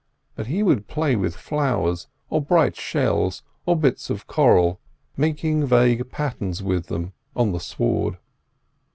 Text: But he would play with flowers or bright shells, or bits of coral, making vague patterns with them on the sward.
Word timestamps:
But 0.35 0.47
he 0.47 0.63
would 0.63 0.87
play 0.87 1.15
with 1.15 1.35
flowers 1.35 2.07
or 2.31 2.41
bright 2.41 2.75
shells, 2.75 3.43
or 3.67 3.75
bits 3.77 4.09
of 4.09 4.25
coral, 4.25 4.79
making 5.15 5.63
vague 5.67 6.09
patterns 6.09 6.63
with 6.63 6.87
them 6.87 7.13
on 7.35 7.51
the 7.51 7.59
sward. 7.59 8.17